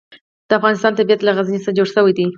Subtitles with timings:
[0.47, 2.25] د افغانستان طبیعت له غزني څخه جوړ شوی دی.